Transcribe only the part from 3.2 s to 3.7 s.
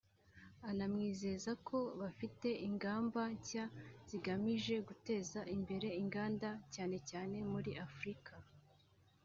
nshya